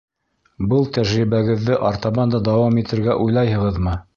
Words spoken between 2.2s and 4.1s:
да дауам итергә уйлайһығыҙмы?